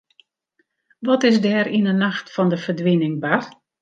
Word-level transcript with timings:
Wat 1.07 1.21
is 1.29 1.37
der 1.45 1.65
yn 1.77 1.89
'e 1.91 1.95
nacht 2.05 2.27
fan 2.35 2.51
de 2.51 2.59
ferdwining 2.63 3.15
bard? 3.23 3.49